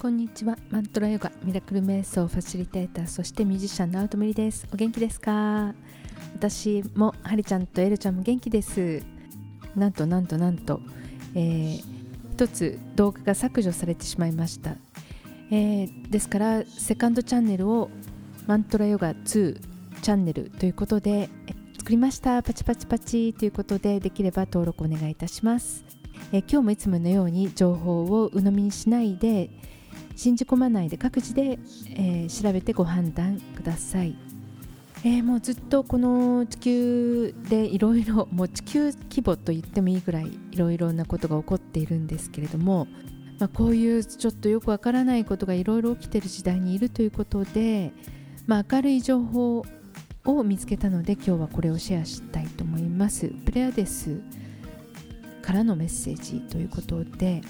[0.00, 0.56] こんにちは。
[0.70, 4.66] マントラヨガミラクル瞑想ファシリテーターそしてミュージシャンのアウトミリです。
[4.72, 5.74] お元気ですか？
[6.36, 9.02] 私もハリちゃんとエルちゃんも元気です。
[9.76, 10.80] なんとなんとなんと、
[11.34, 11.82] えー、
[12.32, 14.76] 一つ動画が削除されてしまいました、
[15.50, 17.90] えー、ですからセカンドチャンネルを
[18.46, 19.60] マントラヨガ2
[20.00, 21.28] チャンネルということで
[21.76, 22.42] 作りました。
[22.42, 25.84] パチパチパチということでできれば登録お願いいたします。
[26.32, 29.50] え今日もいつものように情報を鵜呑みにしないで
[30.20, 31.58] 信じ込まないで各自で、
[31.96, 34.14] えー、調べてご判断ください、
[35.02, 42.86] えー、もうずっとこの地球でいろいろもう地球規模と言ってもいいぐらいいろいろなことが起こっているんですけれども、
[43.38, 47.92] まあ、こういうちょっとよくわからないことがいろいろ起きている時代にいるということで、
[48.46, 49.64] まあ、明るい情報
[50.26, 53.28] を見つけたので今日はこれをシェアしたいと思います。
[53.46, 54.20] プレアデス
[55.40, 57.40] からのメッセージということで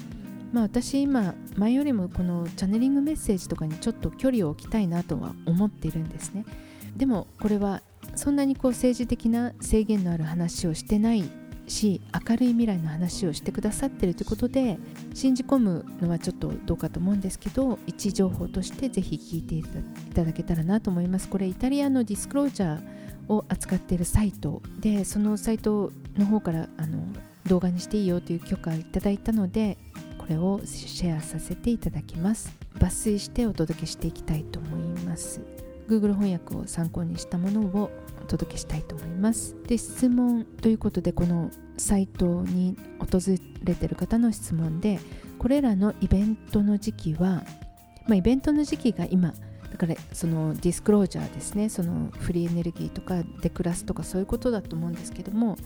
[0.51, 6.45] まあ、私今前よりもこのチャネリングメッセージとかにちょっと距離を置きたいなとは思っているんですね。
[6.95, 7.81] でもこれは
[8.15, 11.23] そんなにこう政治的な制限のある話をしてない
[11.67, 14.77] し明るい未来の話をしてくださってるということで
[15.13, 19.63] 信じ込むのはちょっとどうかと思うんですけど一情報としてぜひ聞いてい
[20.13, 21.29] ただけたらなと思います。
[21.29, 26.99] これイタリアのディスクロージャーを扱っているサイトでそのサイトの方からあの
[27.47, 29.77] 動画にしていいよという許可をいただいたので
[30.31, 32.51] れをシェアさせていただきます。
[32.75, 35.41] 抜粋してお届けしていきたいと思います。
[35.87, 39.55] Google 翻訳を参考にしたものをお届けしたいと思います。
[39.67, 43.19] で質問ということでこのサイトに訪
[43.63, 44.99] れてる方の質問で
[45.37, 47.43] これらのイベントの時期は、
[48.07, 49.33] まあ、イベントの時期が今
[49.71, 51.69] だからそのディスクロージャーですね。
[51.69, 55.57] そのフリーエネルギーとかデクラスとかそういうことだと思うんですけども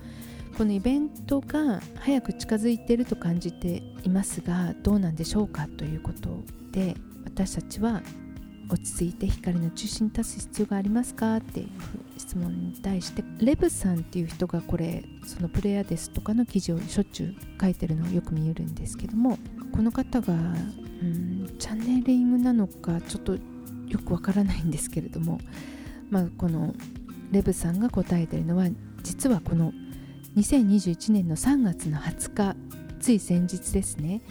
[0.57, 6.29] このイベントが早く近づいていると感じていますがどうなんでしょうかということ
[6.71, 8.01] で私たちは
[8.69, 11.69] 落ち着いて光の中心に立つ必要がありますかっていう
[12.17, 19.37] 質問に対してレブさんっていう人がこれそのプレイヤーですとかの記事をしょっちゅう書いてるのをよく見えるんですけども
[19.73, 20.37] この方がう
[21.05, 23.39] んチャンネリングなのかちょっとよ
[24.03, 25.39] くわからないんですけれども
[26.09, 26.73] まあこの
[27.31, 28.67] レブさんが答えてるのは
[29.03, 29.73] 実はこの
[30.35, 32.55] 2021年の3月の20日
[32.99, 34.21] つい先日ですね。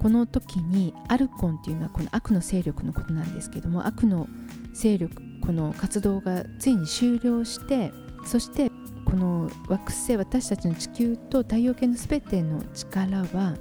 [0.00, 4.28] この時にアルコンっていうのはこの悪の勢力のことなんですけども悪の
[4.74, 7.92] 勢力この活動がついに終了して
[8.26, 8.70] そして
[9.06, 13.56] この惑星私たちの地球と太陽系の全ての力は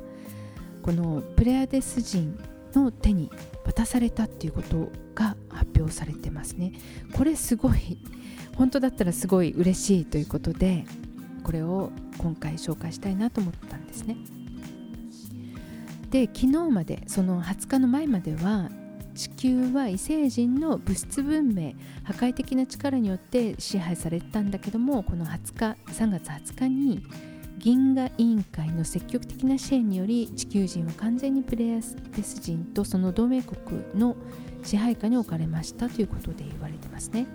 [0.81, 2.37] このプレアデス人
[2.73, 3.31] の手に
[3.63, 6.73] 渡されたっていうことが発表されてますね。
[7.13, 7.97] これすごい
[8.55, 10.85] 本当だったらすごい嬉しいということで
[11.43, 14.17] これを今回紹介したいなと思ったんですね。
[16.09, 18.69] で昨日までその20日の前までは
[19.15, 21.73] 地球は異星人の物質文明
[22.03, 27.03] 破壊的な力によって支配されたんだけどもこの20日3月20日に
[27.57, 34.17] 銀河委員会の積極的な支援により地球人は完全にプレイスス人とその同盟国の
[34.63, 37.25] 支配下に置かれましたということで言われてますね。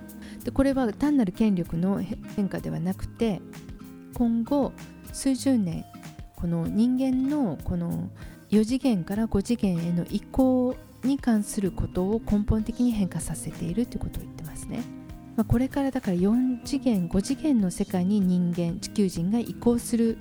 [0.45, 2.03] でこれは単なる権力の
[2.37, 3.41] 変化ではなくて
[4.19, 4.73] 今後
[5.13, 5.85] 数十年
[6.35, 8.11] この人間のこの
[8.51, 10.75] 4次元から5次元への移行
[11.05, 14.83] に関することを根本的に変化させているということを言ってますね。
[15.37, 20.19] まあ、これからだから4次元5次元の世界に人間地球人が移行する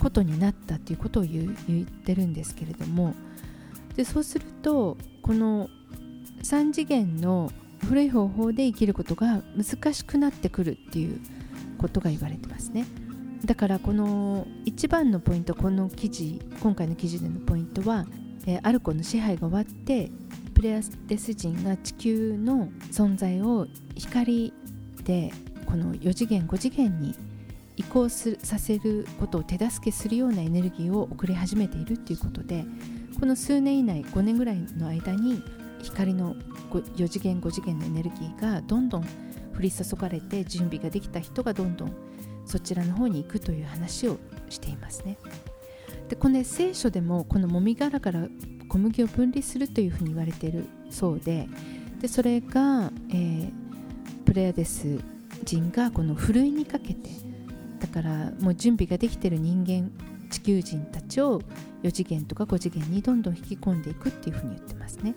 [0.00, 3.14] ことになったということを言ってるんですけれども
[3.94, 5.70] でそうするとこの
[6.42, 7.52] 3次元の
[7.88, 11.20] 古い方法で生きることが難しくなってくるっていう
[11.78, 12.86] ことが言われてますね。
[13.46, 18.04] だからこの一番のポイントこの記事今回の記事でのポイントは、
[18.44, 20.10] えー、アルコの支配が終わって
[20.52, 24.52] プレアデス人が地球の存在を光
[25.04, 25.32] で
[25.64, 27.14] この4次元5次元に
[27.76, 32.64] 移行すさせることを手助けするようなエネルギーを送り始めているということで
[33.20, 35.40] この数年以内5年ぐらいの間に
[35.82, 36.34] 光の
[36.72, 39.02] 4次元5次元のエネルギーがどんどん
[39.56, 41.92] 降り注がれて準備ができた人がどんどん
[42.46, 45.18] そちらの方に行くという話をしていますね。
[46.08, 48.28] でこの聖書でもこのもみ殻から
[48.68, 51.48] 小麦を分離するというふうに言われているそうで
[52.00, 53.52] でそれが、えー、
[54.24, 55.00] プレアデス
[55.44, 57.10] 人がこのふるいにかけて
[57.80, 59.90] だからもう準備ができてる人間
[60.30, 61.40] 地球人たちを
[61.82, 65.14] 4次元とか5次元にどんどん引き込んでいくっていうふうに言ってますね。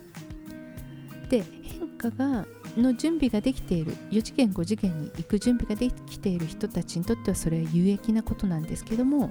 [1.28, 9.30] で変化がの準備ができている4次元5次元に行く準備ができている人たちにとってはそれは有益なことなんですけども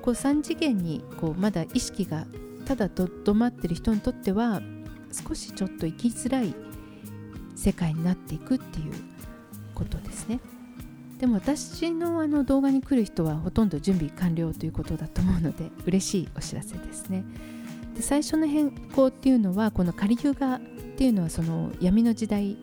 [0.00, 2.26] こう3次元にこうまだ意識が
[2.64, 4.60] ただとどまってる人にとっては
[5.12, 6.54] 少しちょっと生きづらい
[7.54, 8.92] 世界になっていくっていう
[9.74, 10.40] ことですね。
[11.18, 17.24] でも私のあの動画に来る人はほとんど準備完了ということだと思うので嬉しいお知らせですね。
[17.94, 20.60] で最初の変更っていうのはこのカリユガ
[20.92, 22.56] っていうのはその闇の時代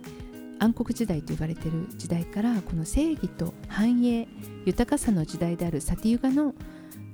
[0.59, 4.27] 暗黒時代と言われてる時代からこの正義と繁栄
[4.65, 6.53] 豊かさの時代であるサティユガの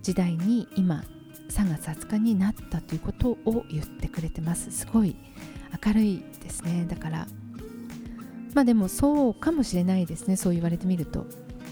[0.01, 1.03] 時代に今
[1.50, 4.71] 3月20日になったということを言ってくれてます。
[4.71, 5.15] すごい
[5.85, 6.85] 明るいですね。
[6.89, 7.27] だから
[8.53, 10.35] まあでもそうかもしれないですね。
[10.38, 11.25] そう言われてみると。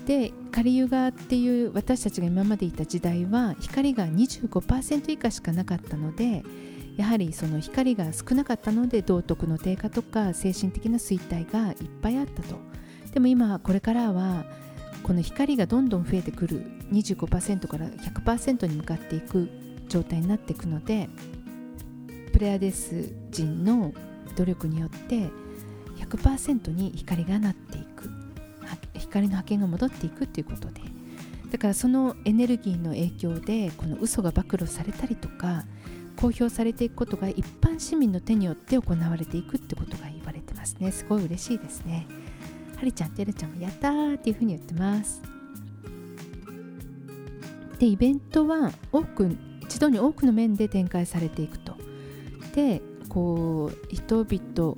[0.06, 6.44] でカリユガっていう私たちが今までいた時代は光が25%以下しかなかったので
[6.98, 12.56] やはりその光が少なかったので道徳の低下とか精神的な衰退がいっぱいあったと。
[13.12, 14.46] でも今これからは
[15.04, 19.50] この光がどんどん増えてくる25%から100%に向かっていく
[19.88, 21.10] 状態になっていくので
[22.32, 23.94] プレアデス人の
[24.36, 25.30] 努力によって
[25.98, 28.10] 100%に光がなっていく。
[29.14, 30.82] 光の波形が戻っていくということで。
[31.52, 35.66] だからそのエネルギーの影響でこの嘘が暴露されたりとか
[36.24, 40.90] 公表されていくことが一般市民の手によって行われていくってことが言われてますね。
[40.90, 42.08] すごい嬉しいですね。
[42.78, 45.22] はりちゃんてるちゃんもやったーっていうふうに言ってます。
[47.78, 51.76] でイベントは多く一度に多くの面で展開されていくと。
[52.56, 54.78] でこう人々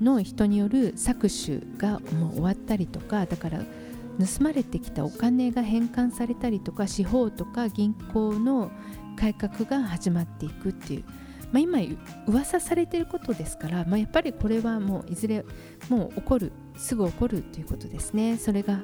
[0.00, 8.70] の人による搾取がもう終わったりとかだから盗まれてきたお金が返還されたりとか司法とか銀行の
[9.16, 11.04] 改革が始まっていくっていう、
[11.52, 11.78] まあ、今
[12.26, 15.44] 噂されてることですから、まあ、やっぱりこれはもういずれ
[15.88, 18.36] もう起こるすぐ起こるということですね。
[18.36, 18.82] それが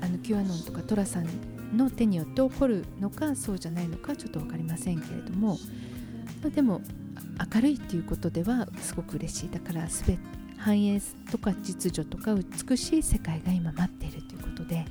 [0.00, 1.26] あのキュアノンとかトラさん
[1.76, 5.58] の手によって起こるのかそうじゃないのかちょっと分かりませんけれども、
[6.42, 6.80] まあ、でも
[7.54, 9.50] 明るいっていうことではすごく嬉しい。
[9.50, 11.00] だから全て繁栄
[11.30, 14.84] とか秩序とか美しい世界が今待っているということで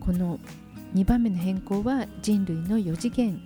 [0.00, 0.40] この
[0.94, 3.40] 2番目の変更は人類の4次元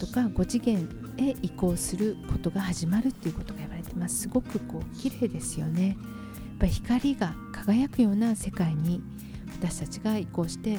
[0.00, 0.88] とか5次元
[1.18, 4.22] へ移行することが始まるっていうことが言われてます。
[4.22, 5.88] すごくこう綺麗ですよね。
[5.88, 5.96] やっ
[6.58, 9.02] ぱ光が輝くような世界に
[9.60, 10.78] 私たちが移行して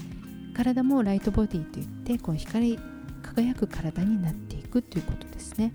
[0.56, 2.80] 体もライトボディといってこう光
[3.22, 5.72] 輝く体になっていくということですね。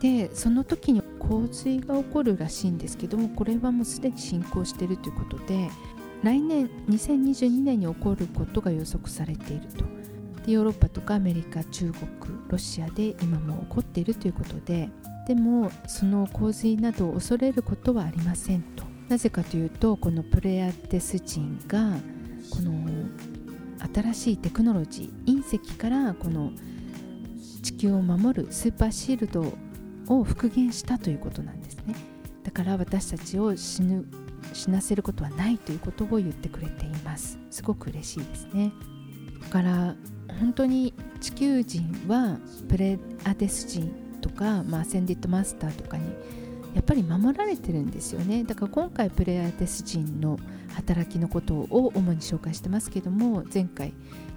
[0.00, 5.70] でその時に洪水が起こるらしいんですけどもこれはもうすでに進行しているということで
[6.22, 10.03] 来年2022年に起こることが予測されていると。
[10.44, 12.08] でヨーロッパとかアメリカ中国
[12.48, 14.90] ロシアで今も起こっているということで
[15.26, 18.84] でもその洪水などを恐れることはありませんと。
[19.08, 21.92] なぜかというとこのプレアテス人が
[22.50, 22.72] この
[23.92, 26.52] 新しいテクノロジー隕石からこの
[27.62, 29.52] 地球を守るスーパーシールド
[30.08, 31.94] を復元したということなんですね。
[32.42, 34.06] だから私たちを死ぬ
[34.52, 37.38] 死なせることはないということを言ってくれています。
[37.50, 38.72] すごく嬉しいですね。
[39.42, 39.94] だから
[40.40, 42.38] 本当に地球人は
[42.68, 43.90] プレアデス人
[44.20, 46.04] とか、まあ、アセンディットマスターとかに
[46.74, 48.42] やっぱり守られてるんですよね。
[48.42, 50.38] だから今回プレアデス人の
[50.72, 53.94] 働きのことを主に紹介してますけども前回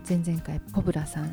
[0.07, 1.31] 前々回コブラさん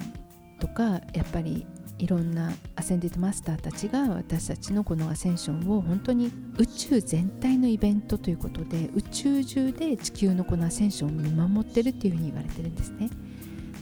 [0.58, 1.66] とかやっぱり
[1.98, 13.10] いろんなアセンディットマスターたちが私たちのこのアセンションを本当に宇宙全体のイベントということで宇宙中で地球のこのアセンションを見守ってるっていうふうに言われてるんですね。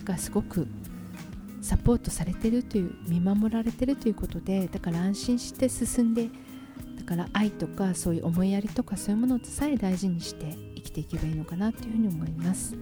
[0.02, 0.66] だからすごく
[1.60, 6.28] サポートされてるという見守られてるということでだから安心して進んで
[6.98, 12.74] だから愛とかそういう思いやりとかそういうものさえ大事にして生きていけばいいのかなというふうに思います。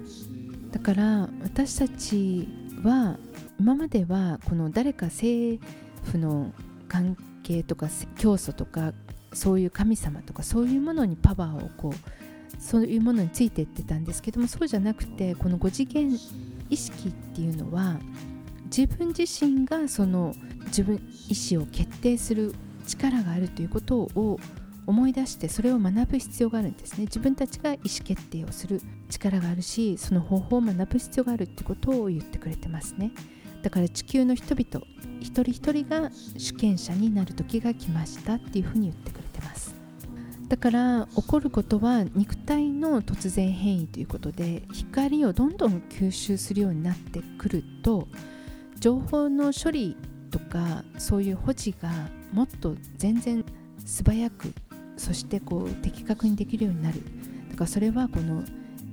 [0.71, 2.49] だから私たち
[2.83, 3.19] は
[3.59, 5.63] 今まではこの誰か政
[6.05, 6.53] 府の
[6.89, 8.95] 関係とか教祖とか
[9.35, 11.95] そういう神様とかそういうものにパワーをこう
[12.59, 16.11] そういうものについていってたんですけどもそうじゃなくてこの5次元
[16.71, 17.99] 意識っていうのは
[18.65, 20.35] 自分自身がその
[20.67, 20.97] 自分
[21.29, 22.55] 意思を決定する
[22.87, 24.39] 力があるということを
[24.87, 27.05] 思い出してそれを学ぶ必要があるんですね。
[27.05, 33.13] 自分たちが意思決定をする力があるしその方法を学ぶ必要があるってことを言ってくれてますね。
[33.63, 34.87] だから地球の人々
[35.21, 39.23] 一人一人が主権者になる時が来ましたっていうふうに言ってくれ
[40.51, 48.09] だから起こることは肉体の突然変異ということで光をどんどん吸収するようになってくると
[48.81, 49.97] 情報の処理
[50.33, 51.89] とかそういう保持が
[52.33, 53.45] もっと全然
[53.87, 54.53] 素早く
[54.97, 57.01] そしてこう的確にできるようになる。
[57.51, 58.43] だからそれはこの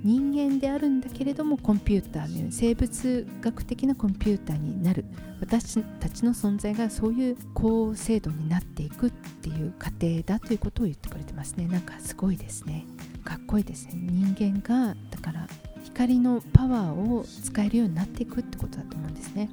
[0.04, 5.04] 人間であるんだけれどもコンピューターのように生物学的なコンピューターになる。
[5.40, 11.66] 私たちの存在がそういう高精度になっていくっていう過程だということを言ってくれてますね。
[11.66, 12.86] なんかすごいですね。
[13.24, 13.94] かっこいいですね。
[13.94, 15.48] 人間がだから
[15.84, 19.50] 光のパワーを使えるようになっていくってことだと思うんですね。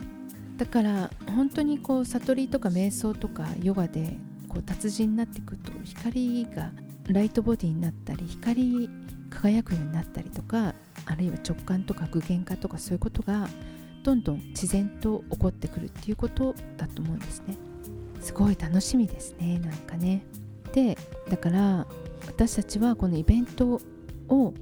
[0.58, 6.72] だから本当にこう悟りとか瞑想とかヨガでこう達人になっていくと光が
[7.10, 8.90] ライトボディになったり光
[9.36, 10.74] 輝くようになったりとか
[11.06, 13.48] あるいは直感とか具現化とかそういうことが
[14.04, 17.58] どんどん自然と起こってくるっていうことだと思うんですね。
[18.22, 20.26] すごい楽しみですねなんかね。
[20.74, 20.98] で
[21.30, 21.88] だから
[22.28, 23.80] 私たちはこのイベント
[24.30, 24.54] を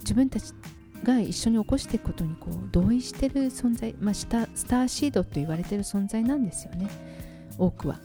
[0.00, 0.52] 自分たち
[1.02, 6.88] が一緒に起こしていくことにこう同意してる存在、まあ、スターシードと言われてる存在なんですよね。
[7.58, 8.00] 多くは。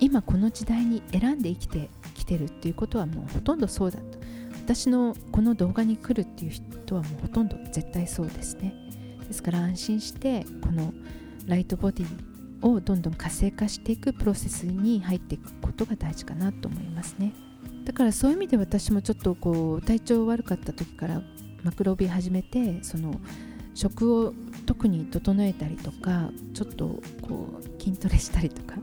[0.00, 4.18] 今この時代に選んで生きてきてるっていうことはもうほとんどそうだと。
[4.64, 8.74] 私のこの動画に来るっていう人はもうほとんど絶対そうですね。
[9.26, 10.92] ですから安心してこの
[11.46, 17.32] ライトボディをどんどん活性化していくプロセスに入っていくことが大事かなと思いますね。
[17.84, 21.22] だからそういう意味で私もちょっとこう体調悪かった時から
[21.64, 23.20] マクロビ始めてその
[23.74, 24.34] 食を
[24.66, 28.76] 特に整えたりとかちょっとこう筋トレしたりとか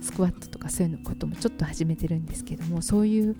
[0.00, 3.36] スクワットとかそういうのこともちょっと始めてるんですけどもそういう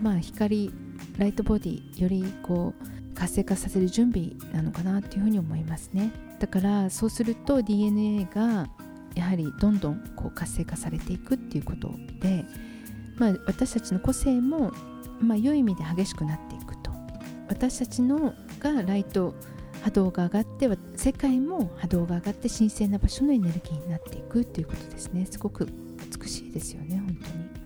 [0.00, 0.72] まあ光
[1.18, 6.12] ライトボディよりこう活性化させる準備なのかなっていうふうに思いますね。
[6.38, 8.68] だからそうすると DNA が
[9.16, 11.90] やはりどんどんこう活性化されていくっていうこと
[12.20, 12.44] で、
[13.16, 14.72] まあ、私たちの個性も、
[15.20, 16.92] まあ、良い意味で激しくなっていくと。
[17.48, 19.34] 私たちのがライト
[19.82, 25.26] 波動が上がって世界も波動が上がって神聖な場所のエネルギーになっていくっていうことですね。
[25.26, 25.68] すごく
[26.20, 27.57] 美しいですよね本当に。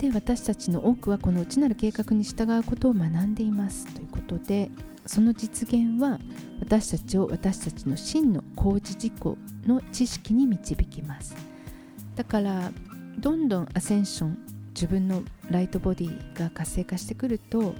[0.00, 3.86] で私たちの多くはこの内なる計画に従うことを学んでいます。
[3.94, 4.70] ということで
[5.04, 6.18] その実現は
[6.58, 11.36] 私たちを私たちの真の工事事項の知識に導きます。
[12.16, 12.72] だから
[13.18, 14.38] どんどんアセンション
[14.74, 17.74] 自分のライトボディが活性化してくると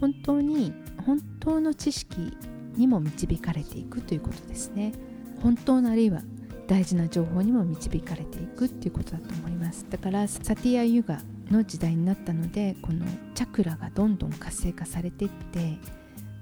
[0.00, 0.72] 本当に
[1.06, 2.36] 本当の知識
[2.74, 4.92] にも導かれていくということですね。
[5.40, 6.22] 本当のあるいは
[6.66, 9.86] 大事な情報にも導かれていくっていうことだと思います。
[9.88, 11.20] だからサティア・ユガ
[11.50, 13.04] の時代になったのでこの
[13.34, 15.78] チャクラがどんどん活性化されていって、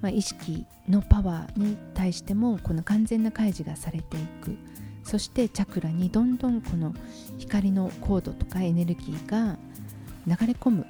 [0.00, 4.56] まあ、意識のパワーに対してもこの完全な開示がされていく。
[5.04, 6.94] そしてチャクラにどんどんこの
[7.38, 9.56] 光の高度とかエネルギーが
[10.26, 10.86] 流れ込む。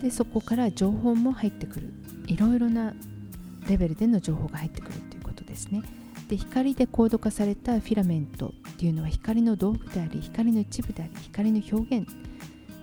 [0.00, 1.92] でそこから情報も入ってくる。
[2.28, 2.94] いろいろな
[3.68, 5.82] レベルでの情報が入ってくるということですね。
[6.28, 12.08] で光で高度化されたフィラメントっていうのは光の道具であり光の一部であり光の表現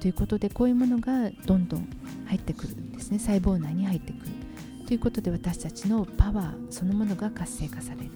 [0.01, 1.87] ということでこういうものがどんどん
[2.25, 3.19] 入ってくるんですね。
[3.19, 4.31] 細胞内に入ってくる。
[4.87, 8.11] ということで私たちのパワーそのものが活性化される、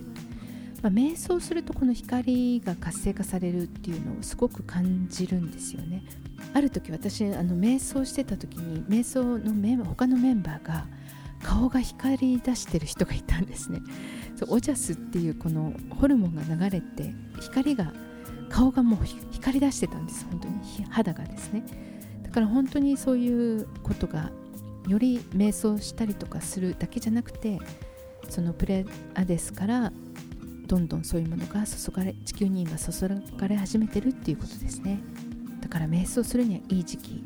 [0.81, 6.03] まあ、瞑想するとこの光が活性化されるっていうのをすごく感じるんですよね。
[6.53, 10.87] ある時私あの瞑想してた時に瞑想のメン他のメンバーが
[11.43, 13.79] 顔が光り出してる人がいたんですね。
[14.35, 17.93] そうオジャスっていうこのホルモンが流れて光が
[18.49, 18.99] 顔がもう
[19.31, 20.55] 光り出してたんです本当に。
[20.89, 21.63] 肌がですね。
[22.23, 24.31] だから本当にそういうことが
[24.87, 27.59] より瞑想したりとかするだけじゃなくて
[28.29, 29.91] そのプレアデスから
[30.67, 32.91] どんどんそういうものが注がれ地球に今注
[33.37, 34.99] がれ始めてるっていうことですね。
[35.61, 37.23] だから瞑想するにはいい時期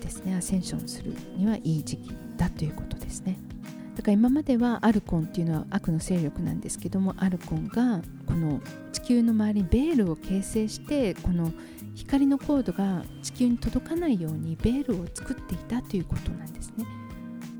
[0.00, 0.34] ですね。
[0.34, 3.38] アセンションするにはいい時期だということですね。
[4.00, 11.52] だから今まではアルコンっていうのは悪の勢力なんですけどもアルコンがこの地球の周りにベールを形成してこの
[11.94, 16.86] 光の高度が地球に届かないようにベールを作っていたということなんですね。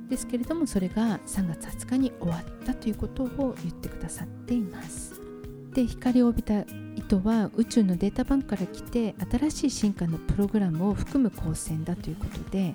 [0.08, 5.20] ですけれどもそれが3月20日に終わったということを言ってくださっています。
[5.74, 6.64] で光を帯びた
[6.96, 12.74] 糸は宇宙のデータバンクから来て新しい進化のプログラムを含む光線だということで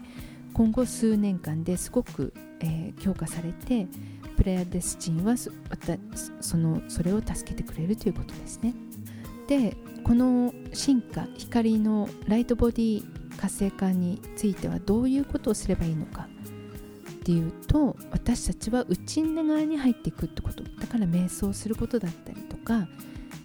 [0.55, 3.88] 今後数年間ですごく、えー、強化されて
[4.38, 5.51] プレアデスチンはそ
[6.57, 8.74] のそれを助けてくれるということですね。
[9.50, 13.03] でこの進化光のライトボディ
[13.35, 16.27] 活性化についてはどういうことをすればいいのか
[17.12, 22.88] っていうと私たちは内側に入っていくってことだから瞑想することだったりとか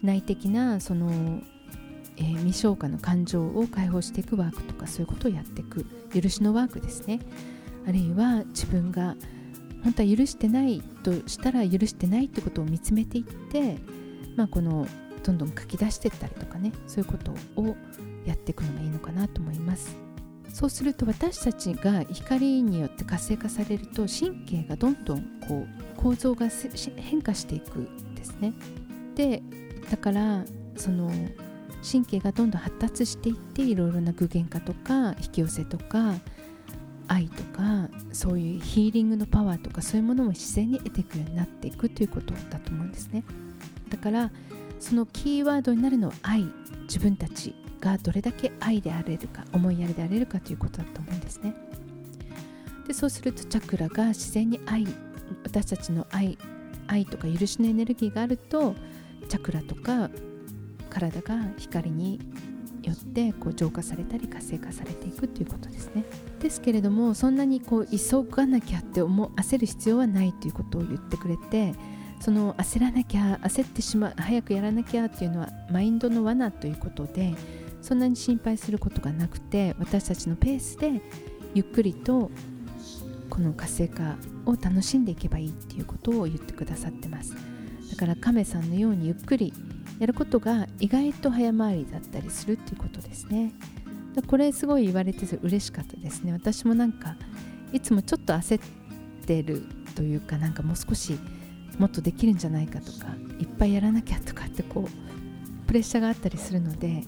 [0.03, 1.43] 内的なその
[2.21, 7.19] えー、未消化の感情を解放していくワークとかそういうことをやっていく許しのワークですね
[7.89, 9.17] あるいは自分が
[9.83, 13.79] 本当は許してないとしたら許してないってことを見つめていって、
[14.37, 14.87] まあ、この
[15.23, 17.77] どんどん書き出していったりとかねそういうことを
[18.27, 19.97] やっていくのがいいのかなと思います
[20.53, 26.49] そうすると私たちが光によって活性化されると神経がどんどんこう構造が
[26.97, 28.53] 変化していくんですね。
[29.15, 29.43] で
[29.91, 30.45] だから
[30.77, 31.13] その
[31.83, 36.15] 神経がどんどん発達していっていろいろな具現化とか引き寄せとか
[37.09, 43.25] 愛とかそういうヒーリングのパワーとかそういうものも自然に得ていくようになっていくということだと思うんですね。
[43.89, 44.31] だから
[44.79, 46.47] そのキーワードになるのは愛。
[46.91, 51.55] 自分たちがどれだけ愛であれるか思いやりであれるかということだと思うんですね。
[52.89, 54.85] でそうするとチャクラが自然に愛
[55.45, 56.37] 私たちの愛
[56.89, 58.75] 愛とか許しのエネルギーがあると
[59.29, 60.11] チャクラとか
[60.91, 62.21] 体が光に
[62.83, 66.05] よってこう浄化されたり活性化されていくということですね。
[66.41, 71.75] ですけれどもそんなにこう急がなきゃって思焦る必要はないということを言ってくれて
[72.21, 77.35] その焦らなきゃ焦ってしまう早くやらなきゃっていうのはマインドの罠ということで
[77.83, 81.01] そんなに心配することがなくて私たちのペースで
[81.55, 82.31] ゆっくりと
[83.31, 87.35] この活性化を楽しんでいけばいいっていうことを言ってくださってます。
[87.91, 89.53] だから亀さんのようにゆっくり
[90.01, 93.53] やることが意外と早回りだったりするっていうことですね。
[94.27, 96.33] これすごい言われて嬉しかったですね。
[96.33, 97.17] 私もなんか
[97.73, 99.63] いつもちょっと焦ってる
[99.95, 101.19] というかなんかもう少し
[101.79, 107.05] もっとできるんじゃないかとかいっぱいやらなきゃとかってこうプレッシャーがあったりするので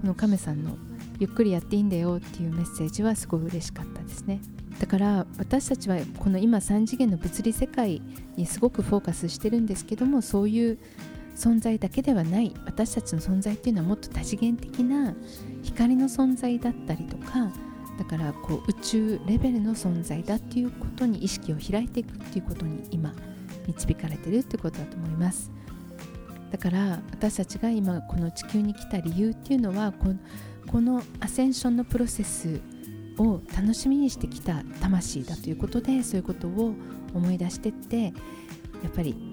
[0.00, 0.76] この亀さんの
[1.18, 4.40] ゆっくりやっていいんだよっていうメッセージはすごい嬉しかったですね。
[4.78, 8.00] だから私たちはこの今3次元の物理世界
[8.36, 10.78] にすごくフォーカスしてるんですけどもそういう
[11.38, 15.14] 存在だけではない私たちの存在っていうのはもっと多次元的な
[15.62, 17.52] 光の存在だったりとか
[17.96, 23.12] だからこう宇宙レベルの存在だっていうことに意識を開いていくっていうことに今
[23.68, 25.50] 導かれてるってことだと思います。
[26.50, 30.16] だから私たちが今この地球に来た理由っていうのはこの
[30.66, 32.60] このアセンションのプロセス
[33.18, 36.74] を楽しみにしてきた魂だということでそういうことを
[37.14, 38.10] 思い出してってや
[38.88, 39.27] っぱり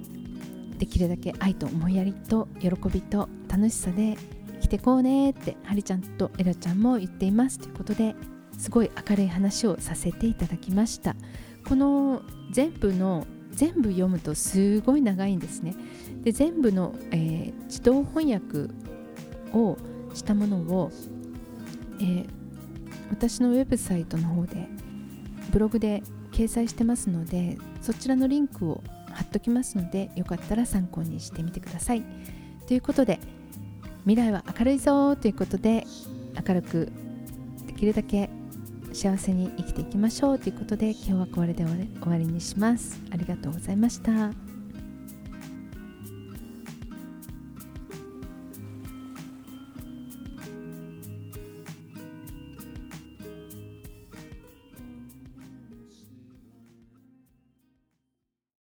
[0.77, 4.17] できるだけ愛と思いやりと喜びと楽しさで
[4.55, 7.59] 生きてこうねってハリちゃんとエラちゃんも言っています。
[7.59, 8.15] ということで
[8.57, 11.15] すごい明るい話をさせていただきました。
[11.67, 12.21] この
[12.51, 15.75] 全部の全部読むとすごい長いんですね。
[16.23, 18.73] で全部の、えー、自動翻訳
[19.53, 19.77] を
[20.13, 20.91] したものを、
[21.99, 22.27] えー、
[23.11, 24.67] 私のウェブサイトの方で
[25.51, 28.83] ブログで掲載してますのでそちらのリンクを
[29.15, 32.03] 貼っときますのでよかったら参考にしてみてください。
[32.67, 33.19] ということで
[34.05, 35.85] 未来は明るいぞということで
[36.47, 36.91] 明るく
[37.65, 38.29] できるだけ
[38.93, 43.01] 幸せに生きていきましょうということで今日はこれで終わりにします。
[43.11, 44.44] ありがとうございました。